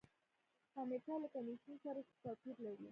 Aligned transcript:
کمیټه 0.73 1.13
له 1.23 1.27
کمیسیون 1.35 1.77
سره 1.85 1.99
څه 2.09 2.15
توپیر 2.23 2.57
لري؟ 2.65 2.79